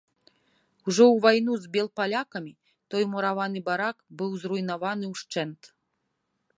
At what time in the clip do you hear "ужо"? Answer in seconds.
0.87-1.03